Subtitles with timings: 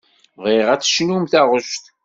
[0.41, 1.83] Bɣiɣ ad d-tecnum taɣect.